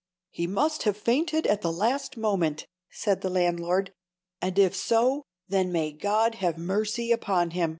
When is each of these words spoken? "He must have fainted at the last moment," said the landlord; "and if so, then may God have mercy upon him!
"He 0.31 0.47
must 0.47 0.81
have 0.81 0.97
fainted 0.97 1.45
at 1.45 1.61
the 1.61 1.71
last 1.71 2.17
moment," 2.17 2.65
said 2.89 3.21
the 3.21 3.29
landlord; 3.29 3.93
"and 4.41 4.57
if 4.57 4.75
so, 4.75 5.21
then 5.47 5.71
may 5.71 5.91
God 5.91 6.33
have 6.41 6.57
mercy 6.57 7.11
upon 7.11 7.51
him! 7.51 7.69